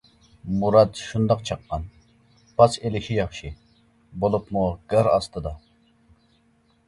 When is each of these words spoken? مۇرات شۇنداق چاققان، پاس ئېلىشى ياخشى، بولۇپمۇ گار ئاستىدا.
مۇرات 0.61 1.01
شۇنداق 1.07 1.43
چاققان، 1.49 1.83
پاس 2.61 2.77
ئېلىشى 2.79 3.17
ياخشى، 3.19 3.51
بولۇپمۇ 4.23 4.63
گار 4.95 5.11
ئاستىدا. 5.11 5.55